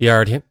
[0.00, 0.42] 第二天，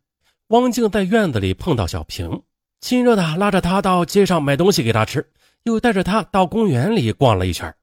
[0.49, 2.43] 汪静在院子里碰到小平，
[2.81, 5.27] 亲热的拉着他到街上买东西给他吃，
[5.63, 7.75] 又带着他到公园里逛了一圈。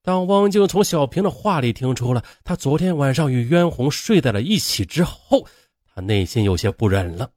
[0.00, 5.46] 当汪静从小平的话里听出了他昨天晚上与渊红睡在了一起之后，
[5.84, 7.30] 他内心有些不忍了。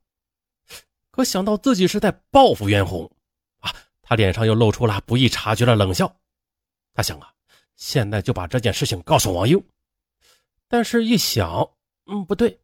[1.12, 3.12] 可想到自己是在报复渊红，
[3.60, 6.16] 啊，他脸上又露出了不易察觉的冷笑。
[6.94, 7.28] 他想啊，
[7.76, 9.62] 现在就把这件事情告诉王英。
[10.70, 11.70] 但是，一想，
[12.06, 12.58] 嗯，不对，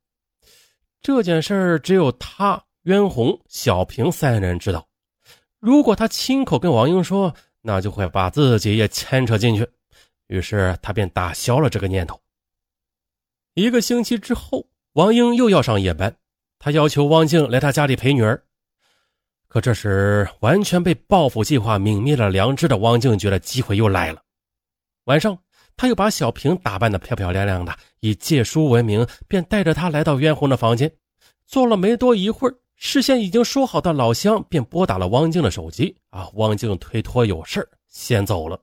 [1.02, 4.88] 这件事只有他、渊红、小平三人知道。
[5.60, 9.68] 如果他亲口跟王英说，那就会把自己也牵扯进去。
[10.28, 12.20] 于是他便打消了这个念头。
[13.56, 16.16] 一个星期之后，王英又要上夜班，
[16.60, 18.42] 他要求汪静来他家里陪女儿。
[19.48, 24.22] 可这时，完全被报复计划泯灭了良知的汪静觉得机会又来了。
[25.06, 25.38] 晚上，
[25.80, 30.92] 他又把小平打扮得漂漂亮亮的，以借书为名，便带着他来到渊红的房间。
[31.48, 35.96] 坐了没多一会儿，事先已经说好的老乡便拨打了汪静的手机。
[36.10, 38.60] 啊，汪静推脱有事先走了。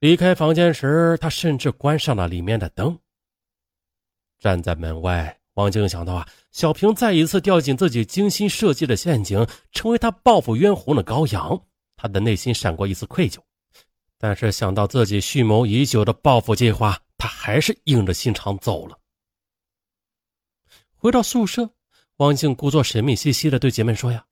[0.00, 2.98] 离开房间时，他甚至关上了里面的灯。
[4.38, 11.58] 站在门外，汪静想到啊，小平再一次掉进自己精心设计的陷阱，成为他报复冤红的羔羊，
[11.96, 13.38] 他的内心闪过一丝愧疚。
[14.22, 18.96] 但是想到自己蓄谋已久的报复计划，他还是硬着心肠走了。
[20.94, 21.68] 回到宿舍，
[22.18, 24.24] 王静故作神秘兮兮的对姐妹说：“呀，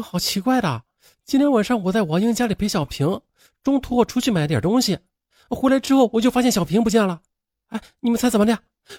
[0.00, 0.84] 好奇怪的，
[1.24, 3.20] 今天晚上我在王英家里陪小平，
[3.64, 4.96] 中途我出去买点东西。”
[5.50, 7.20] 回来之后，我就发现小平不见了。
[7.70, 8.56] 哎，你们猜怎么的？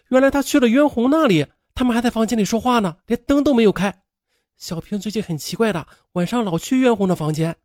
[0.10, 4.04] 原来他去了渊红那里，他们还在房间里说话呢，连灯都没有开。
[4.58, 7.56] 小平最近很奇怪的，晚上老去渊红的房间。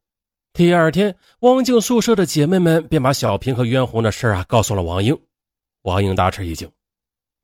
[0.59, 5.17] 第二天，汪静宿舍的姐妹们便把小平和渊红的事啊告诉了王英。
[5.83, 6.69] 王英大吃一惊。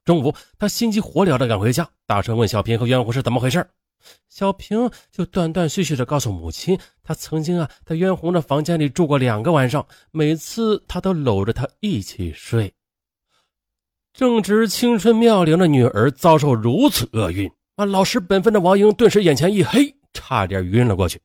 [0.04, 3.64] 中午，他心急火燎的赶回家，大声问小平和渊红是怎么回事。
[4.28, 12.74] 小平就断断续续的告诉母亲，他曾经啊在渊红的房间里住过两个晚上，每次他都搂着她一起睡。
[14.12, 21.20] 正值青春妙龄的女儿遭受如此厄运，啊，老实本分的王英顿时眼前一黑，差点晕了过去。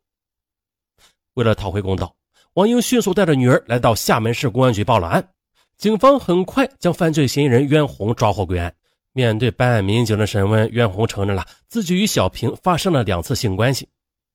[1.36, 2.16] 为了讨回公道，
[2.54, 5.30] 王英迅速带着女儿来到厦门市公安局报了案，
[5.78, 8.74] 警方很快将犯罪嫌疑人渊红抓获归案。
[9.14, 13.88] 面对办案民警的审问，袁红承认了自己与小平发生了两次性关系，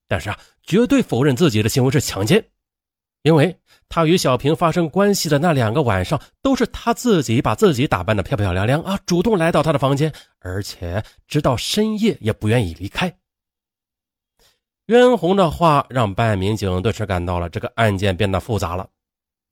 [0.08, 2.44] 但是啊，绝对否认自己的行为是强奸，
[3.22, 3.56] 因为
[3.88, 13.16] 他与小平发生关系的那两个晚上，都是他自己把自己打扮的漂漂亮亮啊，主动来到他的房间，而且直到深夜也不愿意离开。
[14.86, 18.88] 袁红的话让办案民警顿时感到了这个案件变得复杂了，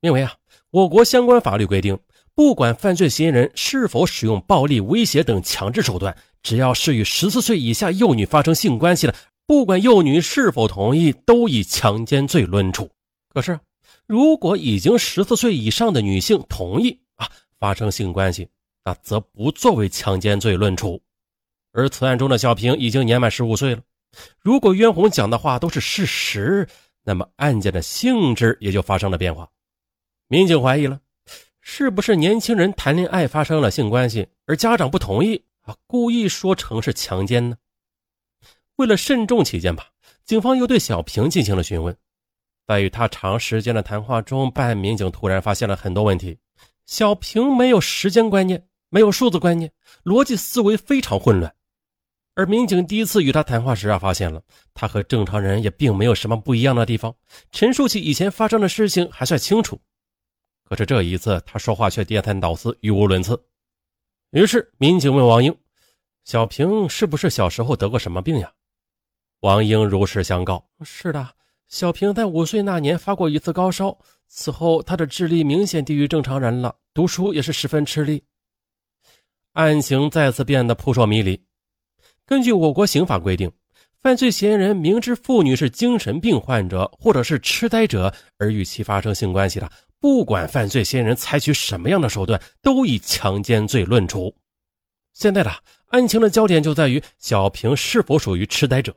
[0.01, 0.33] 因为啊，
[0.69, 1.97] 我国相关法律规定。
[2.35, 9.13] 不管犯罪嫌疑人是否使用暴力、威胁等强制手段，只要是与十四岁以下幼女发生性关系的，
[9.45, 12.89] 不管幼女是否同意，都以强奸罪论处。
[13.29, 13.59] 可是，
[14.07, 17.29] 如果已经十四岁以上的女性同意啊
[17.59, 18.47] 发生性关系，
[18.83, 20.99] 那则不作为强奸罪论处。
[21.71, 23.81] 而此案中的小平已经年满十五岁了，
[24.39, 26.67] 如果冤红讲的话都是事实，
[27.03, 29.49] 那么案件的性质也就发生了变化。
[30.27, 30.99] 民警怀疑了。
[31.65, 35.77] 是不是年轻人谈恋爱发生了性关系，而家长不同意啊？
[35.87, 37.55] 故意说成是强奸呢？
[38.75, 39.87] 为了慎重起见吧，
[40.25, 41.95] 警方又对小平进行了询问。
[42.67, 46.37] 在与他长时间的谈话中，办案民警突然发现了很多问题。
[46.85, 49.71] 小平没有时间观念，没有数字观念，
[50.03, 51.55] 逻辑思维非常混乱。
[52.35, 54.41] 而民警第一次与他谈话时啊，发现了
[54.73, 57.15] 他和正常人也并没有什么不一样的地方，
[57.51, 59.79] 陈述起以前发生的事情还算清楚。
[60.63, 63.39] 可是这一次，他说话却颠三倒四，语无伦次。
[64.31, 65.55] 于是民警问王英
[66.25, 68.51] ：“小平是不是小时候得过什么病呀？”
[69.41, 71.29] 王英如实相告：“是的，
[71.67, 73.95] 小平在五岁那年发过一次高烧，
[74.27, 78.23] 此后他的智力明显低于正常人了，读书也是十分吃力。”
[79.53, 81.39] 案情再次变得扑朔迷离。
[82.33, 83.51] 根据我国刑法规定，
[84.01, 89.71] 犯罪嫌疑人明知妇女是精神病患者或者是痴呆者而与其发生性关系的。
[89.99, 94.35] 不管犯罪嫌疑人采取什么样的手段，都以强奸罪论处。
[95.13, 95.51] 现在的
[95.89, 98.95] 案情的焦点就在于小平是否属于痴呆者。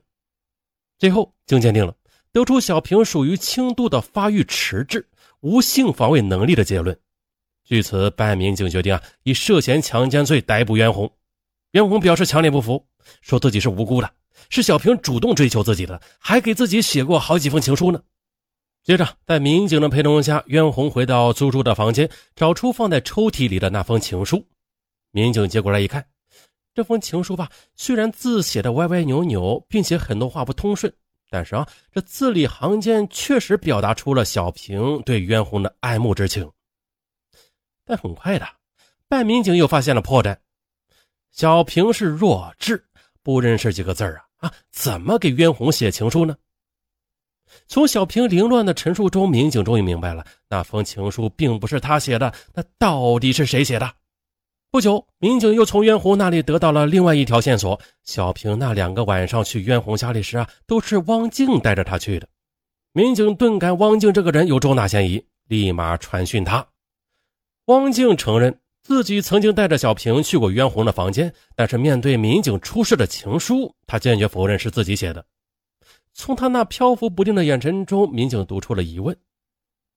[0.98, 1.94] 最后经鉴定了，
[2.32, 5.06] 得出小平属于轻度的发育迟滞、
[5.40, 6.98] 无性防卫能力的结论。
[7.64, 11.12] 据此，办案民警决定啊，以涉嫌强奸罪逮捕袁红。
[11.72, 12.86] 袁红表示强烈不服，
[13.20, 14.10] 说自己是无辜的，
[14.48, 18.02] 是小平主动追求自己的，还给自己写过好几封情书呢。
[18.82, 24.46] 接着，在民警的陪同下，袁红回到租住的房间，找出放在抽屉里的那封情书。
[25.10, 26.06] 民警接过来一看，
[26.72, 30.92] 这封情书吧，虽然字写的歪歪扭扭，并且很多话不通顺，
[31.30, 36.48] 但是啊，这字里行间确实表达出了小平对袁弘的爱慕之情。
[37.84, 38.46] 但很快的，
[39.08, 40.36] 办案民警又发现了破绽。
[41.32, 42.84] 小平是弱智，
[43.26, 46.36] 不认识几个字啊啊，怎么给袁弘写情书呢？
[47.66, 53.92] 从小平凌乱的陈述中，民警终于明白了，那封情书并不是他写的，那到底是谁写的？
[54.70, 62.28] 不久，民警又从袁弘那里得到了另外一条线索：小平那两个晚上去袁弘家里时啊，都是汪静带着他去的。
[62.92, 66.64] 民警顿感汪静这个人有重大嫌疑，立马传讯他。
[67.64, 75.24] 汪静承认自己曾经带着小平去过袁弘的房间，但是面对民警出示的情书，他坚决否认是自己写的。
[76.14, 79.16] 从他那漂浮不定的眼神中，民警读出了疑问。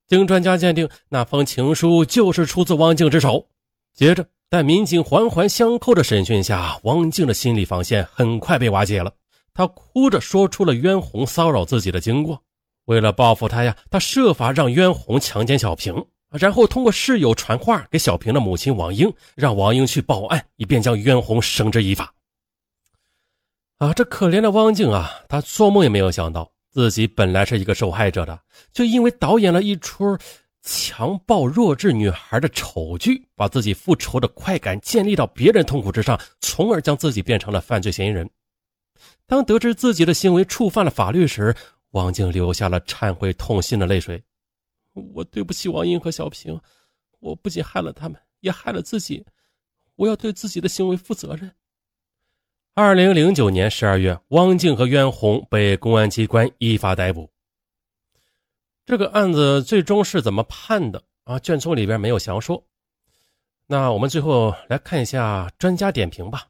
[0.08, 3.46] 经专家鉴定，那封情书就是出自汪静之手。
[3.94, 9.14] 接着，在民警环环相扣的审讯下，汪静的心理防线很快被瓦解了。
[9.54, 12.42] 他哭着说出了冤红骚扰自己的经过。
[12.86, 16.04] 为了报复他呀，他设法让冤红强奸小平，
[16.38, 22.14] 然后通过室友传话给小平的母亲王英，让王英去报案，以便将冤红绳之以法。
[23.78, 28.38] 啊，这可怜的汪静啊，他做梦也没有想到，自己本来是一个受害者的，
[28.72, 30.16] 却因为导演了一出
[30.62, 38.28] 强暴弱智女孩的丑剧，把自己复仇的快感建立到别人痛苦之上，从而将自己变成了犯罪嫌疑人。
[39.26, 41.56] 当得知自己的行为触犯了法律时，
[41.92, 44.22] 汪静流下了忏悔痛心的泪水。
[45.14, 46.60] 我对不起王英和小平，
[47.18, 49.24] 我不仅害了他们，也害了自己，
[49.96, 51.50] 我要对自己的行为负责任。
[52.74, 57.30] 二零零九年十二月，汪静和袁弘被公安机关依法逮捕。
[58.86, 61.38] 这个案子最终是怎么判的啊？
[61.38, 62.64] 卷宗里边没有详说。
[63.66, 66.48] 那我们最后来看一下专家点评吧。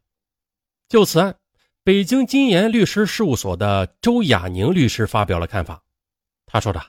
[0.88, 1.36] 就此案，
[1.82, 5.82] 北京金研律师事务所的周雅宁律师发表了看法。
[6.46, 6.80] 他说的，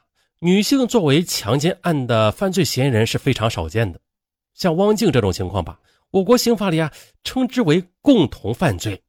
[0.43, 4.01] 女性作为强奸案的犯罪嫌疑人是非常少见的。
[4.55, 5.79] 像汪静这种情况吧，
[6.09, 6.91] 我国刑法里啊
[7.23, 9.03] 称之为共同犯罪。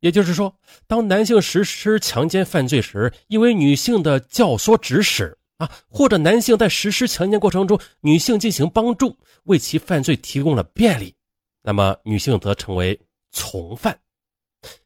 [0.00, 11.14] 也就是说，当男性实施强奸犯罪时，因为女性的教唆指使啊，或者男性在实施强奸过程中，女性进行帮助，为其犯罪提供了便利，
[11.62, 12.98] 那么女性则成为
[13.30, 13.98] 从犯，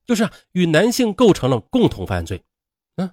[0.04, 2.42] 就是啊，与男性构成了共同犯罪。
[2.96, 3.08] 嗯，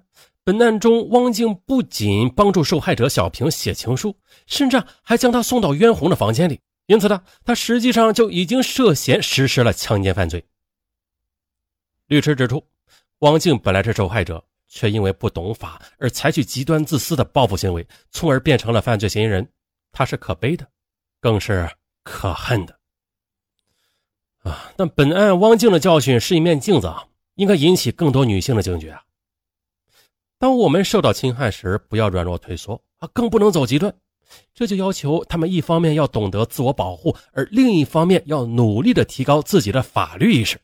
[0.49, 4.17] 本案中，汪静不仅帮助受害者小平写情书，
[4.47, 10.43] 甚至还将他送到冤红的房间里，因此呢，他实际上就已经涉嫌实施了强奸犯罪。
[12.07, 12.65] 律师指出，
[13.19, 19.47] 汪静本来是受害者，却因为不懂法而采取极端自私的报复行为，从而变成了犯罪嫌疑人。
[19.91, 20.67] 他是可悲的，
[21.21, 21.69] 更是
[22.01, 22.75] 可恨的。
[24.39, 24.71] 啊！
[24.75, 27.05] 但本案汪静的教训是一面镜子啊，
[27.35, 29.03] 应该引起更多女性的警觉啊。
[30.39, 33.93] 当我们受到侵害时，不要软弱退缩啊，更不能走极端。
[34.53, 40.59] 这就要求他们一方面要懂得自我保护，而另一方面要努力的提高自己的法律意识。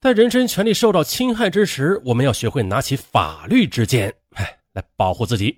[0.00, 5.56] 在人身权利受到侵害之时，我们要学会拿起法律之剑，哎，来保护自己。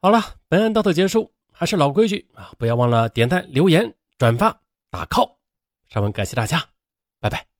[0.00, 1.32] 好了，本案到此结束。
[1.58, 4.60] 还是老规矩啊，不要忘了点赞、留言、转发、
[4.90, 5.36] 打 call。
[5.88, 6.62] 上文感谢大家，
[7.18, 7.55] 拜拜。